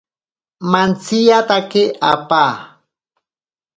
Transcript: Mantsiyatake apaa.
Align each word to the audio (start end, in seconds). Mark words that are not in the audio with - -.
Mantsiyatake 0.71 1.83
apaa. 2.11 2.53